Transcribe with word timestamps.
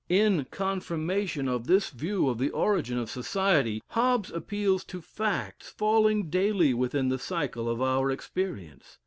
In 0.09 0.47
confirmation 0.49 1.47
of 1.47 1.67
this 1.67 1.91
view 1.91 2.27
of 2.27 2.39
the 2.39 2.49
origin 2.49 2.97
of 2.97 3.07
society, 3.07 3.83
Hobbes 3.89 4.31
appeals 4.31 4.83
to 4.85 4.99
facts 4.99 5.69
falling 5.77 6.27
daily 6.31 6.73
within 6.73 7.09
the 7.09 7.19
cycle 7.19 7.69
of 7.69 7.83
our 7.83 8.09
experience. 8.09 8.97